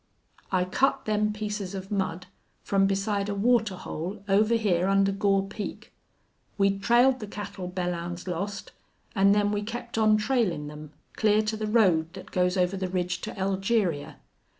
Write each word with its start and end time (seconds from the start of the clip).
"I 0.51 0.65
cut 0.65 1.05
them 1.05 1.31
pieces 1.31 1.75
of 1.75 1.91
mud 1.91 2.25
from 2.63 2.87
beside 2.87 3.29
a 3.29 3.35
water 3.35 3.75
hole 3.75 4.23
over 4.27 4.55
hyar 4.57 4.87
under 4.89 5.11
Gore 5.11 5.45
Peak. 5.47 5.93
We'd 6.57 6.81
trailed 6.81 7.19
the 7.19 7.27
cattle 7.27 7.69
Belllounds 7.69 8.27
lost, 8.27 8.71
an' 9.13 9.33
then 9.33 9.51
we 9.51 9.61
kept 9.61 9.99
on 9.99 10.17
trailin' 10.17 10.65
them, 10.65 10.91
clear 11.13 11.43
to 11.43 11.55
the 11.55 11.67
road 11.67 12.13
that 12.13 12.31
goes 12.31 12.57
over 12.57 12.75
the 12.75 12.89
ridge 12.89 13.21
to 13.21 13.31
Elgeria.... 13.39 14.15